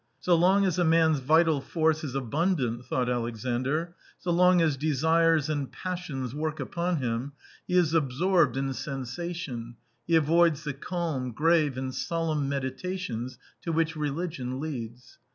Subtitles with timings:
[0.19, 5.47] "So long as a man's vital force is abundant," thought Alexandr, "so long as desires
[5.47, 7.33] and passions work, upon him,
[7.67, 9.75] he is absorbed in sensation,
[10.07, 15.19] he avoids the calm, grave, and solemn meditations to which religion leads